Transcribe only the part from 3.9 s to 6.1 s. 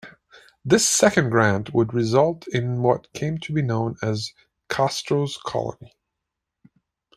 as Castro's Colony.